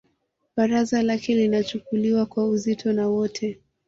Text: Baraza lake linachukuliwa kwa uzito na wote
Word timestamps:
Baraza 0.57 1.03
lake 1.03 1.35
linachukuliwa 1.35 2.25
kwa 2.25 2.47
uzito 2.49 2.93
na 2.93 3.07
wote 3.07 3.59